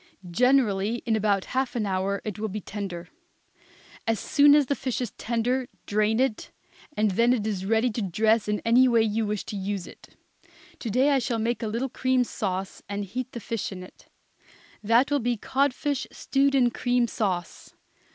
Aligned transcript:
Generally 0.31 1.03
in 1.05 1.15
about 1.15 1.45
half 1.53 1.75
an 1.75 1.85
hour 1.85 2.23
it 2.25 2.39
will 2.39 2.47
be 2.47 2.59
tender. 2.59 3.09
As 4.07 4.19
soon 4.19 4.55
as 4.55 4.65
the 4.65 4.73
fish 4.75 4.99
is 4.99 5.11
tender 5.11 5.69
drain 5.85 6.19
it, 6.19 6.49
and 6.97 7.11
then 7.11 7.33
it 7.33 7.45
is 7.45 7.67
ready 7.67 7.91
to 7.91 8.01
dress 8.01 8.47
in 8.47 8.63
any 8.65 8.87
way 8.87 9.03
you 9.03 9.27
wish 9.27 9.43
to 9.43 9.55
use 9.55 9.85
it. 9.85 10.15
To 10.79 10.89
day 10.89 11.11
I 11.11 11.19
shall 11.19 11.37
make 11.37 11.61
a 11.61 11.67
little 11.67 11.87
cream 11.87 12.23
sauce, 12.23 12.81
and 12.89 13.05
heat 13.05 13.31
the 13.33 13.39
fish 13.39 13.71
in 13.71 13.83
it. 13.83 14.07
That 14.83 15.11
will 15.11 15.19
be 15.19 15.37
codfish 15.37 16.07
stewed 16.11 16.55
in 16.55 16.71
cream 16.71 17.07
sauce. 17.07 17.75